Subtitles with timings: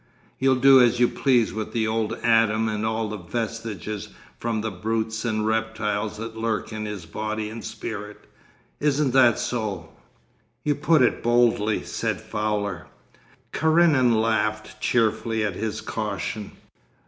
[0.39, 4.71] You'll do as you please with the old Adam and all the vestiges from the
[4.71, 8.21] brutes and reptiles that lurk in his body and spirit.
[8.79, 9.89] Isn't that so?'
[10.63, 12.87] 'You put it boldly,' said Fowler.
[13.51, 16.53] Karenin laughed cheerfully at his caution....